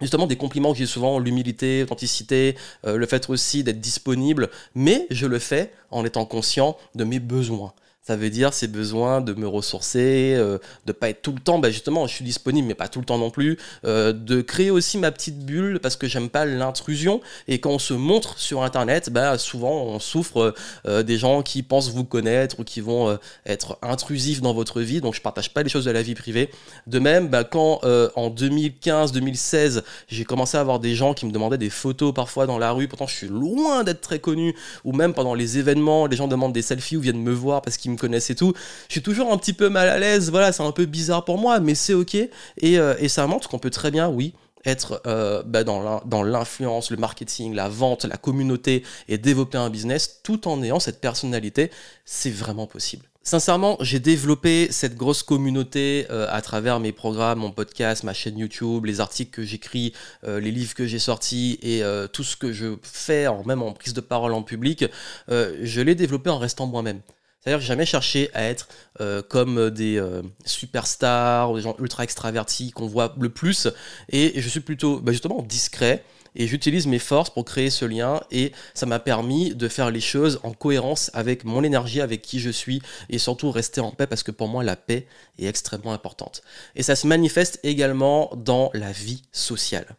justement 0.00 0.26
des 0.26 0.36
compliments 0.36 0.72
que 0.72 0.78
j'ai 0.78 0.86
souvent, 0.86 1.18
l'humilité, 1.18 1.80
l'authenticité, 1.80 2.56
euh, 2.86 2.96
le 2.96 3.06
fait 3.06 3.28
aussi 3.30 3.64
d'être 3.64 3.80
disponible, 3.80 4.50
mais 4.74 5.06
je 5.10 5.26
le 5.26 5.38
fais 5.38 5.72
en 5.90 6.04
étant 6.04 6.24
conscient 6.24 6.76
de 6.94 7.04
mes 7.04 7.20
besoins. 7.20 7.72
Ça 8.06 8.16
veut 8.16 8.28
dire 8.28 8.52
ces 8.52 8.68
besoins 8.68 9.22
de 9.22 9.32
me 9.32 9.48
ressourcer, 9.48 10.34
euh, 10.36 10.58
de 10.84 10.92
pas 10.92 11.08
être 11.08 11.22
tout 11.22 11.32
le 11.32 11.40
temps, 11.40 11.58
bah 11.58 11.70
justement, 11.70 12.06
je 12.06 12.14
suis 12.14 12.24
disponible, 12.24 12.68
mais 12.68 12.74
pas 12.74 12.88
tout 12.88 12.98
le 12.98 13.06
temps 13.06 13.16
non 13.16 13.30
plus, 13.30 13.58
euh, 13.86 14.12
de 14.12 14.42
créer 14.42 14.70
aussi 14.70 14.98
ma 14.98 15.10
petite 15.10 15.38
bulle 15.38 15.80
parce 15.80 15.96
que 15.96 16.06
j'aime 16.06 16.28
pas 16.28 16.44
l'intrusion. 16.44 17.22
Et 17.48 17.60
quand 17.60 17.70
on 17.70 17.78
se 17.78 17.94
montre 17.94 18.38
sur 18.38 18.62
Internet, 18.62 19.08
bah 19.08 19.38
souvent 19.38 19.84
on 19.84 19.98
souffre 20.00 20.54
euh, 20.86 21.02
des 21.02 21.16
gens 21.16 21.40
qui 21.42 21.62
pensent 21.62 21.90
vous 21.90 22.04
connaître 22.04 22.60
ou 22.60 22.64
qui 22.64 22.82
vont 22.82 23.08
euh, 23.08 23.16
être 23.46 23.78
intrusifs 23.80 24.42
dans 24.42 24.52
votre 24.52 24.82
vie. 24.82 25.00
Donc 25.00 25.14
je 25.14 25.22
partage 25.22 25.54
pas 25.54 25.62
les 25.62 25.70
choses 25.70 25.86
de 25.86 25.90
la 25.90 26.02
vie 26.02 26.14
privée. 26.14 26.50
De 26.86 26.98
même, 26.98 27.28
bah, 27.28 27.44
quand 27.44 27.80
euh, 27.84 28.10
en 28.16 28.28
2015-2016, 28.28 29.82
j'ai 30.08 30.24
commencé 30.24 30.58
à 30.58 30.60
avoir 30.60 30.78
des 30.78 30.94
gens 30.94 31.14
qui 31.14 31.24
me 31.24 31.32
demandaient 31.32 31.56
des 31.56 31.70
photos 31.70 32.12
parfois 32.12 32.46
dans 32.46 32.58
la 32.58 32.72
rue, 32.72 32.86
pourtant 32.86 33.06
je 33.06 33.14
suis 33.14 33.28
loin 33.28 33.82
d'être 33.82 34.02
très 34.02 34.18
connu, 34.18 34.54
ou 34.84 34.92
même 34.92 35.14
pendant 35.14 35.32
les 35.32 35.58
événements, 35.58 36.06
les 36.06 36.16
gens 36.16 36.28
demandent 36.28 36.52
des 36.52 36.60
selfies 36.60 36.98
ou 36.98 37.00
viennent 37.00 37.22
me 37.22 37.32
voir 37.32 37.62
parce 37.62 37.78
qu'ils 37.78 37.93
me 37.94 37.98
connaissent 37.98 38.30
et 38.30 38.34
tout. 38.34 38.52
Je 38.88 38.92
suis 38.92 39.02
toujours 39.02 39.32
un 39.32 39.38
petit 39.38 39.52
peu 39.52 39.68
mal 39.68 39.88
à 39.88 39.98
l'aise, 39.98 40.30
voilà, 40.30 40.52
c'est 40.52 40.62
un 40.62 40.72
peu 40.72 40.84
bizarre 40.86 41.24
pour 41.24 41.38
moi, 41.38 41.60
mais 41.60 41.74
c'est 41.74 41.94
ok. 41.94 42.14
Et, 42.14 42.30
euh, 42.78 43.08
ça 43.08 43.26
montre 43.26 43.48
qu'on 43.48 43.58
peut 43.58 43.70
très 43.70 43.90
bien, 43.90 44.08
oui, 44.08 44.34
être 44.64 45.02
euh, 45.06 45.42
bah, 45.44 45.62
dans 45.62 46.22
l'influence, 46.22 46.90
le 46.90 46.96
marketing, 46.96 47.54
la 47.54 47.68
vente, 47.68 48.04
la 48.04 48.16
communauté 48.16 48.82
et 49.08 49.18
développer 49.18 49.58
un 49.58 49.70
business 49.70 50.20
tout 50.22 50.48
en 50.48 50.62
ayant 50.62 50.80
cette 50.80 51.00
personnalité, 51.00 51.70
c'est 52.04 52.30
vraiment 52.30 52.66
possible. 52.66 53.04
Sincèrement, 53.22 53.78
j'ai 53.80 54.00
développé 54.00 54.68
cette 54.70 54.96
grosse 54.96 55.22
communauté 55.22 56.06
euh, 56.10 56.26
à 56.28 56.42
travers 56.42 56.80
mes 56.80 56.92
programmes, 56.92 57.38
mon 57.38 57.52
podcast, 57.52 58.02
ma 58.02 58.12
chaîne 58.12 58.36
YouTube, 58.36 58.84
les 58.84 59.00
articles 59.00 59.30
que 59.30 59.44
j'écris, 59.44 59.94
les 60.26 60.50
livres 60.50 60.74
que 60.74 60.86
j'ai 60.86 60.98
sortis 60.98 61.58
et 61.62 61.82
tout 62.12 62.24
ce 62.24 62.36
que 62.36 62.52
je 62.52 62.76
fais, 62.82 63.26
même 63.46 63.62
en 63.62 63.72
prise 63.72 63.94
de 63.94 64.00
parole 64.00 64.34
en 64.34 64.42
public. 64.42 64.84
je 65.28 65.80
l'ai 65.80 65.94
développé 65.94 66.30
en 66.30 66.38
restant 66.38 66.66
moi-même. 66.66 67.00
C'est-à-dire 67.44 67.58
que 67.58 67.62
j'ai 67.62 67.68
jamais 67.68 67.84
cherché 67.84 68.30
à 68.32 68.44
être 68.44 68.68
euh, 69.00 69.20
comme 69.20 69.68
des 69.68 69.98
euh, 69.98 70.22
superstars 70.46 71.50
ou 71.50 71.56
des 71.56 71.62
gens 71.62 71.76
ultra 71.78 72.02
extravertis 72.02 72.70
qu'on 72.70 72.86
voit 72.86 73.14
le 73.20 73.28
plus. 73.28 73.68
Et 74.08 74.40
je 74.40 74.48
suis 74.48 74.60
plutôt 74.60 74.98
bah, 74.98 75.12
justement 75.12 75.42
discret 75.42 76.04
et 76.36 76.46
j'utilise 76.46 76.86
mes 76.86 76.98
forces 76.98 77.30
pour 77.30 77.44
créer 77.44 77.68
ce 77.70 77.84
lien 77.84 78.20
et 78.30 78.52
ça 78.72 78.86
m'a 78.86 78.98
permis 78.98 79.54
de 79.54 79.68
faire 79.68 79.90
les 79.90 80.00
choses 80.00 80.40
en 80.42 80.52
cohérence 80.52 81.10
avec 81.12 81.44
mon 81.44 81.62
énergie, 81.62 82.00
avec 82.00 82.22
qui 82.22 82.40
je 82.40 82.50
suis 82.50 82.80
et 83.10 83.18
surtout 83.18 83.50
rester 83.50 83.80
en 83.80 83.90
paix 83.90 84.06
parce 84.06 84.22
que 84.22 84.30
pour 84.30 84.48
moi 84.48 84.64
la 84.64 84.76
paix 84.76 85.06
est 85.38 85.46
extrêmement 85.46 85.92
importante. 85.92 86.42
Et 86.76 86.82
ça 86.82 86.96
se 86.96 87.06
manifeste 87.06 87.60
également 87.62 88.30
dans 88.36 88.70
la 88.72 88.90
vie 88.90 89.22
sociale. 89.32 89.96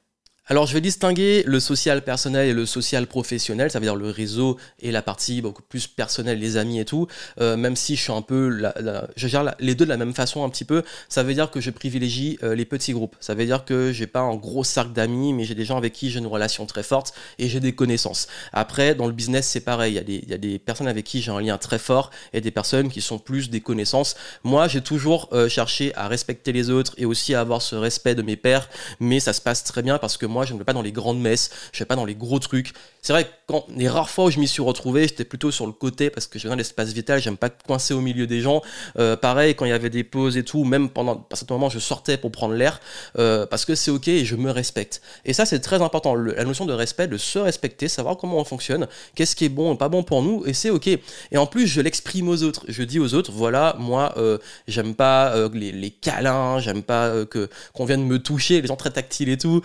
Alors, 0.48 0.68
je 0.68 0.76
vais 0.76 0.82
distinguer 0.82 1.42
le 1.48 1.60
social 1.60 2.04
personnel 2.04 2.48
et 2.48 2.54
le 2.54 2.68
social 2.68 3.08
professionnel, 3.08 3.72
ça 3.72 3.80
veut 3.80 3.86
dire 3.86 3.96
le 3.96 4.12
réseau 4.12 4.58
et 4.80 4.92
la 4.92 5.02
partie 5.02 5.42
beaucoup 5.42 5.64
plus 5.64 5.88
personnelle, 5.88 6.38
les 6.38 6.56
amis 6.58 6.80
et 6.80 6.86
tout. 6.86 7.08
Euh, 7.42 7.58
même 7.58 7.76
si 7.76 7.96
je 7.96 8.02
suis 8.04 8.12
un 8.12 8.22
peu, 8.22 8.50
la, 8.50 9.08
je 9.16 9.28
gère 9.28 9.56
les 9.60 9.74
deux 9.74 9.86
de 9.86 9.90
la 9.90 9.98
même 9.98 10.14
façon 10.14 10.44
un 10.44 10.50
petit 10.50 10.64
peu, 10.64 10.84
ça 11.10 11.24
veut 11.24 11.34
dire 11.34 11.50
que 11.50 11.60
je 11.62 11.72
privilégie 11.72 12.38
euh, 12.44 12.54
les 12.54 12.66
petits 12.66 12.94
groupes. 12.94 13.16
Ça 13.20 13.34
veut 13.34 13.46
dire 13.46 13.66
que 13.66 13.92
j'ai 13.92 14.06
pas 14.06 14.20
un 14.20 14.36
gros 14.36 14.64
cercle 14.64 14.92
d'amis, 14.92 15.34
mais 15.34 15.46
j'ai 15.46 15.56
des 15.56 15.66
gens 15.66 15.78
avec 15.78 15.94
qui 15.94 16.12
j'ai 16.12 16.20
une 16.20 16.28
relation 16.28 16.68
très 16.68 16.84
forte 16.84 17.16
et 17.40 17.50
j'ai 17.50 17.60
des 17.60 17.74
connaissances. 17.74 18.28
Après, 18.54 18.94
dans 18.94 19.08
le 19.08 19.14
business, 19.14 19.48
c'est 19.48 19.62
pareil. 19.62 19.94
Il 19.94 19.96
y, 19.96 20.00
a 20.00 20.04
des, 20.04 20.22
il 20.22 20.30
y 20.30 20.34
a 20.34 20.38
des 20.38 20.60
personnes 20.60 20.88
avec 20.88 21.06
qui 21.06 21.24
j'ai 21.24 21.32
un 21.32 21.42
lien 21.42 21.58
très 21.58 21.80
fort 21.80 22.12
et 22.34 22.42
des 22.42 22.52
personnes 22.52 22.90
qui 22.90 23.02
sont 23.02 23.18
plus 23.18 23.50
des 23.50 23.62
connaissances. 23.62 24.16
Moi, 24.44 24.68
j'ai 24.68 24.82
toujours 24.82 25.28
euh, 25.34 25.50
cherché 25.50 25.92
à 25.96 26.08
respecter 26.08 26.52
les 26.52 26.70
autres 26.70 26.94
et 26.98 27.06
aussi 27.06 27.34
à 27.34 27.40
avoir 27.40 27.64
ce 27.64 27.76
respect 27.76 28.14
de 28.14 28.22
mes 28.22 28.36
pairs, 28.36 28.70
mais 29.00 29.20
ça 29.20 29.34
se 29.34 29.42
passe 29.42 29.64
très 29.64 29.82
bien 29.82 29.98
parce 29.98 30.18
que 30.18 30.28
moi, 30.35 30.35
je 30.44 30.54
ne 30.54 30.58
vais 30.58 30.66
pas 30.66 30.74
dans 30.74 30.82
les 30.82 30.92
grandes 30.92 31.20
messes, 31.20 31.50
je 31.72 31.80
vais 31.80 31.86
pas 31.86 31.96
dans 31.96 32.06
les 32.06 32.16
gros 32.16 32.40
trucs. 32.40 32.74
C'est 33.02 33.14
vrai 33.14 33.26
que 33.26 33.30
quand 33.48 33.68
les 33.76 33.88
rares 33.88 34.10
fois 34.10 34.26
où 34.26 34.32
je 34.32 34.40
m'y 34.40 34.48
suis 34.48 34.64
retrouvé, 34.64 35.04
j'étais 35.04 35.26
plutôt 35.26 35.52
sur 35.52 35.68
le 35.68 35.72
côté 35.72 36.10
parce 36.10 36.26
que 36.26 36.40
j'ai 36.40 36.46
besoin 36.46 36.58
d'espace 36.58 36.92
vital, 36.92 37.22
j'aime 37.22 37.38
pas 37.38 37.52
coincer 37.52 37.94
au 37.94 38.02
milieu 38.02 38.26
des 38.26 38.42
gens. 38.42 38.64
Euh, 38.98 39.16
pareil, 39.16 39.54
quand 39.54 39.66
il 39.66 39.70
y 39.70 39.74
avait 39.74 39.92
des 39.92 40.04
pauses 40.04 40.38
et 40.38 40.44
tout, 40.44 40.64
même 40.64 40.90
pendant 40.90 41.28
à 41.32 41.36
certain 41.36 41.54
moment, 41.54 41.70
je 41.70 41.78
sortais 41.78 42.18
pour 42.18 42.32
prendre 42.32 42.56
l'air 42.56 42.82
euh, 43.20 43.46
parce 43.46 43.64
que 43.64 43.76
c'est 43.76 43.92
ok 43.92 44.08
et 44.08 44.26
je 44.26 44.36
me 44.36 44.50
respecte. 44.50 45.04
Et 45.24 45.34
ça, 45.34 45.46
c'est 45.46 45.60
très 45.60 45.84
important. 45.84 46.16
la 46.16 46.44
notion 46.46 46.66
de 46.66 46.74
respect, 46.74 47.08
de 47.08 47.18
se 47.18 47.38
respecter, 47.38 47.88
savoir 47.88 48.18
comment 48.18 48.40
on 48.40 48.44
fonctionne, 48.44 48.88
qu'est-ce 49.14 49.36
qui 49.36 49.46
est 49.46 49.50
bon 49.50 49.76
et 49.76 49.78
pas 49.78 49.90
bon 49.90 50.02
pour 50.02 50.24
nous, 50.24 50.44
et 50.48 50.54
c'est 50.54 50.72
ok. 50.72 50.88
Et 50.88 51.38
en 51.38 51.46
plus, 51.46 51.68
je 51.68 51.82
l'exprime 51.82 52.28
aux 52.28 52.42
autres. 52.42 52.66
Je 52.68 52.82
dis 52.82 53.00
aux 53.00 53.14
autres, 53.14 53.32
voilà, 53.32 53.76
moi, 53.78 54.16
euh, 54.18 54.40
j'aime 54.68 54.96
pas 54.96 55.36
les, 55.54 55.72
les, 55.72 55.92
câlins, 55.92 56.58
j'aime 56.58 56.82
pas 56.82 57.14
qu'on 57.74 57.86
vienne 57.86 58.04
me 58.04 58.18
toucher, 58.18 58.62
les 58.62 58.68
gens 58.68 58.76
très 58.76 58.92
tactiles 58.92 59.30
et 59.30 59.38
tout. 59.38 59.62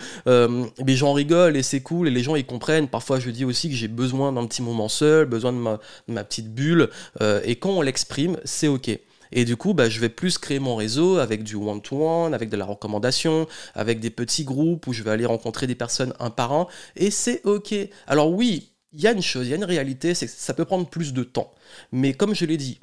Les 0.85 0.95
gens 0.95 1.13
rigolent 1.13 1.55
et 1.57 1.63
c'est 1.63 1.81
cool 1.81 2.07
et 2.07 2.11
les 2.11 2.23
gens 2.23 2.35
ils 2.35 2.45
comprennent. 2.45 2.87
Parfois, 2.87 3.19
je 3.19 3.29
dis 3.29 3.45
aussi 3.45 3.69
que 3.69 3.75
j'ai 3.75 3.87
besoin 3.87 4.31
d'un 4.31 4.45
petit 4.47 4.61
moment 4.61 4.89
seul, 4.89 5.25
besoin 5.25 5.53
de 5.53 5.57
ma, 5.57 6.23
petite 6.23 6.53
bulle. 6.53 6.89
Euh, 7.21 7.41
et 7.43 7.55
quand 7.55 7.71
on 7.71 7.81
l'exprime, 7.81 8.37
c'est 8.43 8.67
ok. 8.67 8.97
Et 9.33 9.45
du 9.45 9.55
coup, 9.55 9.73
bah, 9.73 9.89
je 9.89 9.99
vais 9.99 10.09
plus 10.09 10.37
créer 10.37 10.59
mon 10.59 10.75
réseau 10.75 11.17
avec 11.17 11.43
du 11.43 11.55
one-to-one, 11.55 12.33
avec 12.33 12.49
de 12.49 12.57
la 12.57 12.65
recommandation, 12.65 13.47
avec 13.75 13.99
des 13.99 14.09
petits 14.09 14.43
groupes 14.43 14.87
où 14.87 14.93
je 14.93 15.03
vais 15.03 15.11
aller 15.11 15.25
rencontrer 15.25 15.67
des 15.67 15.75
personnes 15.75 16.13
un 16.19 16.29
par 16.29 16.51
un. 16.51 16.67
Et 16.95 17.11
c'est 17.11 17.45
OK. 17.45 17.73
Alors 18.07 18.31
oui, 18.31 18.71
il 18.93 19.01
y 19.01 19.07
a 19.07 19.11
une 19.11 19.21
chose, 19.21 19.47
il 19.47 19.51
y 19.51 19.53
a 19.53 19.57
une 19.57 19.63
réalité, 19.63 20.13
c'est 20.13 20.25
que 20.25 20.31
ça 20.31 20.53
peut 20.53 20.65
prendre 20.65 20.87
plus 20.87 21.13
de 21.13 21.23
temps. 21.23 21.51
Mais 21.91 22.13
comme 22.13 22.35
je 22.35 22.45
l'ai 22.45 22.57
dit, 22.57 22.79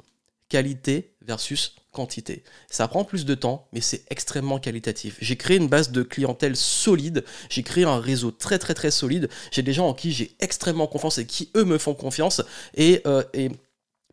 qualité 0.49 1.13
versus 1.21 1.75
quantité. 1.91 2.43
Ça 2.69 2.87
prend 2.87 3.03
plus 3.03 3.25
de 3.25 3.35
temps, 3.35 3.67
mais 3.73 3.81
c'est 3.81 4.03
extrêmement 4.09 4.59
qualitatif. 4.59 5.17
J'ai 5.21 5.35
créé 5.37 5.57
une 5.57 5.67
base 5.67 5.91
de 5.91 6.03
clientèle 6.03 6.55
solide, 6.55 7.23
j'ai 7.49 7.63
créé 7.63 7.83
un 7.83 7.99
réseau 7.99 8.31
très 8.31 8.59
très 8.59 8.73
très 8.73 8.91
solide, 8.91 9.29
j'ai 9.51 9.63
des 9.63 9.73
gens 9.73 9.87
en 9.87 9.93
qui 9.93 10.11
j'ai 10.11 10.35
extrêmement 10.39 10.87
confiance 10.87 11.17
et 11.17 11.25
qui 11.25 11.49
eux 11.55 11.65
me 11.65 11.77
font 11.77 11.93
confiance, 11.93 12.41
et, 12.75 13.01
euh, 13.07 13.23
et 13.33 13.49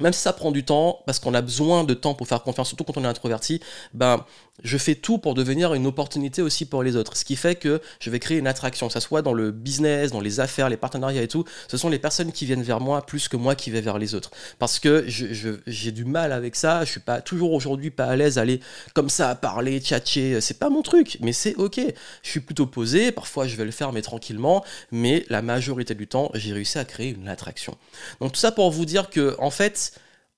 même 0.00 0.12
si 0.12 0.21
ça 0.21 0.33
prend 0.33 0.50
du 0.50 0.65
temps, 0.65 1.00
parce 1.07 1.19
qu'on 1.19 1.35
a 1.35 1.41
besoin 1.41 1.85
de 1.85 1.95
temps 1.95 2.15
pour 2.15 2.29
faire 2.29 2.43
confiance, 2.43 2.69
surtout 2.69 2.85
quand 2.85 2.99
on 2.99 3.05
est 3.05 3.09
introverti, 3.09 3.61
ben, 3.95 4.25
je 4.62 4.79
fais 4.79 4.95
tout 4.95 5.19
pour 5.19 5.35
devenir 5.35 5.75
une 5.75 5.87
opportunité 5.87 6.43
aussi 6.43 6.65
pour 6.65 6.83
les 6.83 6.97
autres. 6.97 7.17
Ce 7.17 7.25
qui 7.25 7.37
fait 7.37 7.55
que 7.55 7.81
je 8.00 8.11
vais 8.11 8.19
créer 8.19 8.38
une 8.38 8.47
attraction, 8.47 8.87
que 8.87 8.93
ce 8.93 9.00
soit 9.00 9.23
dans 9.23 9.33
le 9.33 9.50
business, 9.50 10.12
dans 10.12 10.21
les 10.21 10.41
affaires, 10.41 10.69
les 10.69 10.76
partenariats 10.76 11.23
et 11.23 11.29
tout. 11.29 11.45
Ce 11.69 11.76
sont 11.76 11.88
les 11.88 11.99
personnes 11.99 12.33
qui 12.33 12.47
viennent 12.47 12.62
vers 12.62 12.81
moi 12.81 13.05
plus 13.05 13.29
que 13.29 13.37
moi 13.37 13.55
qui 13.55 13.71
vais 13.71 13.81
vers 13.81 13.99
les 13.99 14.15
autres. 14.15 14.31
Parce 14.59 14.79
que 14.79 15.05
j'ai 15.07 15.93
du 15.93 16.05
mal 16.05 16.33
avec 16.33 16.57
ça. 16.57 16.85
Je 16.85 16.91
suis 16.91 17.00
pas 17.00 17.21
toujours 17.21 17.53
aujourd'hui 17.53 17.91
pas 17.91 18.07
à 18.07 18.17
l'aise 18.17 18.38
à 18.38 18.43
aller 18.43 18.61
comme 18.95 19.11
ça 19.11 19.31
à 19.31 19.35
parler, 19.35 19.81
tchatcher. 19.81 20.41
C'est 20.41 20.59
pas 20.59 20.71
mon 20.71 20.83
truc, 20.83 21.19
mais 21.21 21.33
c'est 21.33 21.55
ok. 21.57 21.81
Je 22.23 22.31
suis 22.31 22.41
plutôt 22.41 22.67
posé. 22.67 23.12
Parfois, 23.12 23.47
je 23.47 23.57
vais 23.57 23.65
le 23.65 23.71
faire, 23.71 23.93
mais 23.93 24.03
tranquillement. 24.03 24.65
Mais 24.91 25.25
la 25.29 25.43
majorité 25.43 25.95
du 25.95 26.07
temps, 26.07 26.31
j'ai 26.35 26.53
réussi 26.53 26.79
à 26.79 26.85
créer 26.85 27.11
une 27.11 27.29
attraction. 27.29 27.76
Donc 28.21 28.33
tout 28.33 28.41
ça 28.41 28.53
pour 28.53 28.71
vous 28.71 28.87
dire 28.87 29.11
que 29.11 29.37
en 29.38 29.50
fait 29.50 29.86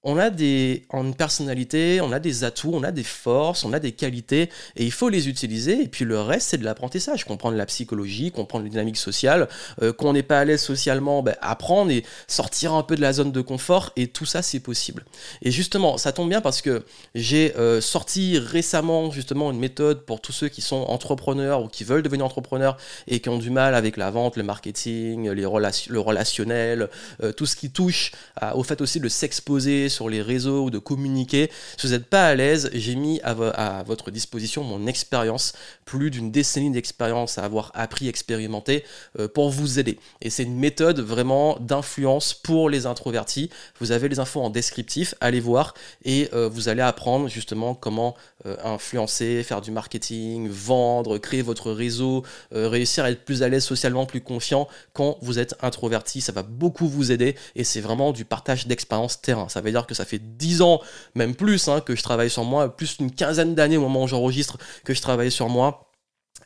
on 0.04 0.16
a 0.16 0.30
des, 0.30 0.86
une 0.92 1.14
personnalité, 1.14 2.00
on 2.00 2.12
a 2.12 2.20
des 2.20 2.44
atouts, 2.44 2.70
on 2.72 2.82
a 2.82 2.92
des 2.92 3.02
forces, 3.04 3.64
on 3.64 3.72
a 3.72 3.80
des 3.80 3.92
qualités, 3.92 4.48
et 4.76 4.84
il 4.84 4.92
faut 4.92 5.08
les 5.08 5.28
utiliser. 5.28 5.82
Et 5.82 5.88
puis 5.88 6.04
le 6.04 6.20
reste, 6.20 6.50
c'est 6.50 6.58
de 6.58 6.64
l'apprentissage, 6.64 7.24
comprendre 7.24 7.56
la 7.56 7.66
psychologie, 7.66 8.30
comprendre 8.30 8.64
les 8.64 8.70
dynamiques 8.70 8.96
sociales. 8.96 9.48
Euh, 9.82 9.92
qu'on 9.92 10.12
n'est 10.12 10.22
pas 10.22 10.40
à 10.40 10.44
l'aise 10.44 10.62
socialement, 10.62 11.22
ben, 11.22 11.34
apprendre 11.40 11.90
et 11.90 12.04
sortir 12.26 12.74
un 12.74 12.82
peu 12.82 12.96
de 12.96 13.00
la 13.00 13.12
zone 13.12 13.32
de 13.32 13.40
confort. 13.40 13.92
Et 13.96 14.06
tout 14.06 14.24
ça, 14.24 14.42
c'est 14.42 14.60
possible. 14.60 15.04
Et 15.42 15.50
justement, 15.50 15.98
ça 15.98 16.12
tombe 16.12 16.28
bien 16.28 16.40
parce 16.40 16.62
que 16.62 16.84
j'ai 17.14 17.56
euh, 17.56 17.80
sorti 17.80 18.38
récemment 18.38 19.10
justement 19.10 19.50
une 19.50 19.58
méthode 19.58 20.04
pour 20.04 20.20
tous 20.20 20.32
ceux 20.32 20.48
qui 20.48 20.62
sont 20.62 20.76
entrepreneurs 20.76 21.62
ou 21.62 21.68
qui 21.68 21.84
veulent 21.84 22.02
devenir 22.02 22.24
entrepreneurs 22.24 22.76
et 23.06 23.20
qui 23.20 23.28
ont 23.28 23.38
du 23.38 23.50
mal 23.50 23.74
avec 23.74 23.96
la 23.96 24.10
vente, 24.10 24.36
le 24.36 24.42
marketing, 24.42 25.30
les 25.30 25.42
le 25.42 26.00
relationnel, 26.00 26.88
euh, 27.22 27.32
tout 27.32 27.46
ce 27.46 27.56
qui 27.56 27.70
touche 27.70 28.12
au 28.54 28.62
fait 28.62 28.80
aussi 28.80 29.00
de 29.00 29.08
s'exposer 29.08 29.88
sur 29.98 30.08
les 30.08 30.22
réseaux 30.22 30.62
ou 30.62 30.70
de 30.70 30.78
communiquer. 30.78 31.50
Si 31.76 31.88
vous 31.88 31.92
n'êtes 31.92 32.06
pas 32.06 32.28
à 32.28 32.34
l'aise, 32.36 32.70
j'ai 32.72 32.94
mis 32.94 33.20
à, 33.24 33.82
votre 33.82 34.12
disposition 34.12 34.62
mon 34.62 34.86
expérience, 34.86 35.54
plus 35.84 36.10
d'une 36.12 36.30
décennie 36.30 36.70
d'expérience 36.70 37.36
à 37.36 37.44
avoir 37.44 37.72
appris, 37.74 38.06
expérimenté 38.06 38.84
euh, 39.18 39.26
pour 39.26 39.50
vous 39.50 39.80
aider. 39.80 39.98
Et 40.20 40.30
c'est 40.30 40.44
une 40.44 40.56
méthode 40.56 41.00
vraiment 41.00 41.58
d'influence 41.58 42.32
pour 42.32 42.70
les 42.70 42.86
introvertis. 42.86 43.50
Vous 43.80 43.90
avez 43.90 44.08
les 44.08 44.20
infos 44.20 44.40
en 44.40 44.50
descriptif, 44.50 45.16
allez 45.20 45.40
voir 45.40 45.74
et 46.04 46.28
euh, 46.32 46.48
vous 46.48 46.68
allez 46.68 46.82
apprendre 46.82 47.26
justement 47.28 47.74
comment 47.74 48.14
euh, 48.46 48.56
influencer, 48.62 49.42
faire 49.42 49.60
du 49.60 49.72
marketing, 49.72 50.48
vendre, 50.48 51.18
créer 51.18 51.42
votre 51.42 51.72
réseau, 51.72 52.22
réussir 52.52 53.02
à 53.02 53.10
être 53.10 53.24
plus 53.24 53.42
à 53.42 53.48
l'aise 53.48 53.64
socialement, 53.64 54.06
plus 54.06 54.20
confiant 54.20 54.68
quand 54.92 55.18
vous 55.22 55.40
êtes 55.40 55.56
introverti. 55.60 56.20
Ça 56.20 56.30
va 56.30 56.44
beaucoup 56.44 56.86
vous 56.86 57.10
aider 57.10 57.34
et 57.56 57.64
c'est 57.64 57.80
vraiment 57.80 58.12
du 58.12 58.24
partage 58.24 58.68
d'expérience 58.68 59.20
terrain. 59.20 59.48
Ça 59.48 59.60
veut 59.60 59.72
dire 59.72 59.77
que 59.86 59.94
ça 59.94 60.04
fait 60.04 60.18
10 60.18 60.62
ans, 60.62 60.80
même 61.14 61.34
plus, 61.34 61.68
hein, 61.68 61.80
que 61.80 61.94
je 61.94 62.02
travaille 62.02 62.30
sur 62.30 62.44
moi, 62.44 62.74
plus 62.76 62.98
d'une 62.98 63.10
quinzaine 63.10 63.54
d'années 63.54 63.76
au 63.76 63.82
moment 63.82 64.04
où 64.04 64.08
j'enregistre 64.08 64.58
que 64.84 64.94
je 64.94 65.00
travaille 65.00 65.30
sur 65.30 65.48
moi. 65.48 65.90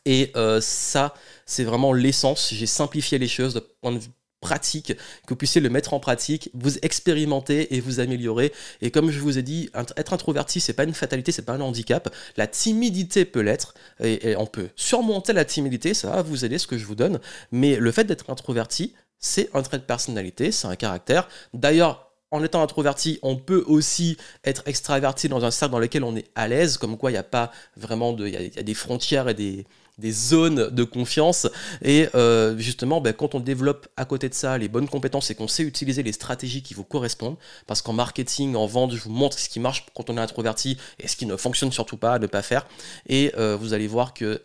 Et 0.05 0.31
euh, 0.35 0.59
ça, 0.61 1.13
c'est 1.45 1.63
vraiment 1.63 1.93
l'essence. 1.93 2.49
J'ai 2.53 2.65
simplifié 2.65 3.17
les 3.17 3.27
choses 3.27 3.53
de 3.53 3.59
point 3.59 3.91
de 3.91 3.99
vue 3.99 4.09
pratique, 4.41 4.93
que 5.25 5.29
vous 5.29 5.35
puissiez 5.37 5.61
le 5.61 5.69
mettre 5.69 5.93
en 5.93 6.01
pratique, 6.01 6.51
vous 6.53 6.77
expérimenter 6.79 7.73
et 7.75 7.79
vous 7.79 8.01
améliorer. 8.01 8.51
Et 8.81 8.91
comme 8.91 9.09
je 9.09 9.19
vous 9.19 9.37
ai 9.37 9.41
dit, 9.41 9.69
être 9.95 10.13
introverti, 10.13 10.59
c'est 10.59 10.73
pas 10.73 10.83
une 10.83 10.93
fatalité, 10.93 11.31
c'est 11.31 11.43
pas 11.43 11.53
un 11.53 11.61
handicap. 11.61 12.13
La 12.35 12.45
timidité 12.45 13.23
peut 13.23 13.39
l'être, 13.39 13.73
et, 14.01 14.31
et, 14.31 14.35
on 14.35 14.45
peut 14.45 14.67
surmonter 14.75 15.31
la 15.31 15.45
timidité, 15.45 15.93
ça 15.93 16.09
va 16.09 16.21
vous 16.21 16.43
aider 16.43 16.57
ce 16.57 16.67
que 16.67 16.77
je 16.77 16.85
vous 16.85 16.95
donne. 16.95 17.21
Mais 17.53 17.77
le 17.77 17.91
fait 17.93 18.03
d'être 18.03 18.29
introverti, 18.29 18.93
c'est 19.17 19.49
un 19.55 19.61
trait 19.61 19.79
de 19.79 19.83
personnalité, 19.83 20.51
c'est 20.51 20.67
un 20.67 20.75
caractère. 20.75 21.29
D'ailleurs, 21.53 22.12
en 22.33 22.43
étant 22.43 22.63
introverti, 22.63 23.19
on 23.21 23.35
peut 23.35 23.63
aussi 23.67 24.17
être 24.43 24.63
extraverti 24.65 25.29
dans 25.29 25.45
un 25.45 25.51
cercle 25.51 25.71
dans 25.71 25.79
lequel 25.79 26.03
on 26.03 26.15
est 26.15 26.25
à 26.33 26.47
l'aise, 26.47 26.77
comme 26.77 26.97
quoi 26.97 27.11
il 27.11 27.13
n'y 27.13 27.19
a 27.19 27.23
pas 27.23 27.51
vraiment 27.77 28.11
de, 28.11 28.25
il 28.25 28.33
y, 28.33 28.59
a 28.59 28.63
des 28.63 28.73
frontières 28.73 29.29
et 29.29 29.35
des, 29.35 29.65
zones 30.11 30.71
de 30.71 30.83
confiance. 30.83 31.47
Et 31.83 32.09
euh, 32.15 32.57
justement, 32.57 33.01
ben, 33.01 33.13
quand 33.13 33.35
on 33.35 33.39
développe 33.39 33.87
à 33.97 34.05
côté 34.05 34.29
de 34.29 34.33
ça 34.33 34.57
les 34.57 34.67
bonnes 34.67 34.89
compétences 34.89 35.29
et 35.29 35.35
qu'on 35.35 35.47
sait 35.47 35.61
utiliser 35.61 36.01
les 36.01 36.11
stratégies 36.11 36.63
qui 36.63 36.73
vous 36.73 36.83
correspondent, 36.83 37.37
parce 37.67 37.83
qu'en 37.83 37.93
marketing, 37.93 38.55
en 38.55 38.65
vente, 38.65 38.95
je 38.95 39.03
vous 39.03 39.11
montre 39.11 39.37
ce 39.37 39.47
qui 39.47 39.59
marche 39.59 39.85
quand 39.93 40.09
on 40.09 40.17
est 40.17 40.21
introverti 40.21 40.79
et 40.99 41.07
ce 41.07 41.15
qui 41.15 41.27
ne 41.27 41.37
fonctionne 41.37 41.71
surtout 41.71 41.97
pas 41.97 42.15
à 42.15 42.19
ne 42.19 42.25
pas 42.25 42.41
faire. 42.41 42.65
Et 43.07 43.31
euh, 43.37 43.55
vous 43.55 43.73
allez 43.73 43.87
voir 43.87 44.15
que 44.15 44.41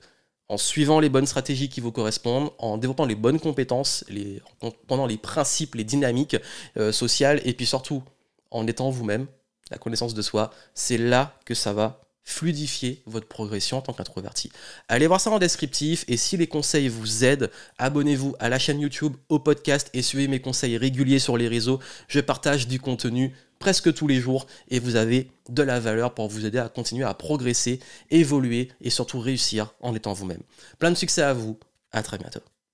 en 0.48 0.56
suivant 0.56 1.00
les 1.00 1.08
bonnes 1.08 1.26
stratégies 1.26 1.68
qui 1.68 1.80
vous 1.80 1.92
correspondent, 1.92 2.50
en 2.58 2.78
développant 2.78 3.04
les 3.04 3.14
bonnes 3.14 3.38
compétences, 3.38 4.04
les, 4.08 4.40
en 4.60 4.70
comprenant 4.70 5.06
les 5.06 5.18
principes, 5.18 5.74
les 5.74 5.84
dynamiques 5.84 6.36
euh, 6.76 6.92
sociales, 6.92 7.40
et 7.44 7.52
puis 7.52 7.66
surtout 7.66 8.02
en 8.50 8.66
étant 8.66 8.90
vous-même, 8.90 9.26
la 9.70 9.78
connaissance 9.78 10.14
de 10.14 10.22
soi, 10.22 10.50
c'est 10.74 10.96
là 10.96 11.38
que 11.44 11.54
ça 11.54 11.72
va 11.72 12.00
fluidifier 12.24 13.02
votre 13.06 13.26
progression 13.26 13.78
en 13.78 13.80
tant 13.80 13.94
qu'introverti. 13.94 14.52
Allez 14.88 15.06
voir 15.06 15.18
ça 15.18 15.30
en 15.30 15.38
descriptif 15.38 16.04
et 16.08 16.18
si 16.18 16.36
les 16.36 16.46
conseils 16.46 16.88
vous 16.88 17.24
aident, 17.24 17.50
abonnez-vous 17.78 18.36
à 18.38 18.50
la 18.50 18.58
chaîne 18.58 18.80
YouTube, 18.80 19.16
au 19.30 19.38
podcast 19.38 19.88
et 19.94 20.02
suivez 20.02 20.28
mes 20.28 20.40
conseils 20.40 20.76
réguliers 20.76 21.20
sur 21.20 21.38
les 21.38 21.48
réseaux. 21.48 21.80
Je 22.06 22.20
partage 22.20 22.68
du 22.68 22.80
contenu 22.80 23.34
presque 23.58 23.92
tous 23.94 24.06
les 24.06 24.20
jours 24.20 24.46
et 24.68 24.78
vous 24.78 24.96
avez 24.96 25.30
de 25.48 25.62
la 25.62 25.80
valeur 25.80 26.14
pour 26.14 26.28
vous 26.28 26.46
aider 26.46 26.58
à 26.58 26.68
continuer 26.68 27.04
à 27.04 27.14
progresser, 27.14 27.80
évoluer 28.10 28.68
et 28.80 28.90
surtout 28.90 29.20
réussir 29.20 29.74
en 29.80 29.94
étant 29.94 30.12
vous-même. 30.12 30.42
Plein 30.78 30.90
de 30.90 30.96
succès 30.96 31.22
à 31.22 31.32
vous, 31.32 31.58
à 31.92 32.02
très 32.02 32.18
bientôt. 32.18 32.40